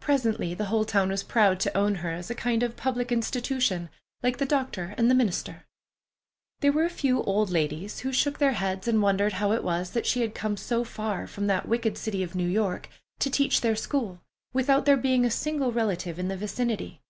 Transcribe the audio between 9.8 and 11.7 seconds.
that she had come so far, from that